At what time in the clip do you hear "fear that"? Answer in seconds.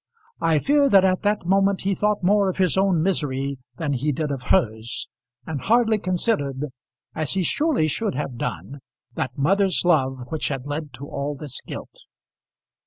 0.57-1.05